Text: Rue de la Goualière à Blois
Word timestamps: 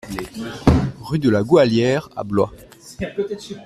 Rue 1.03 1.19
de 1.19 1.29
la 1.29 1.43
Goualière 1.43 2.09
à 2.15 2.23
Blois 2.23 2.51